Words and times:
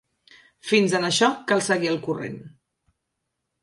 Fins 0.69 0.95
en 1.01 1.05
això 1.11 1.31
cal 1.53 1.63
seguir 1.69 1.95
el 1.95 2.03
corrent. 2.09 2.43